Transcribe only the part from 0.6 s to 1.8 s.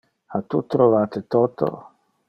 trovate toto?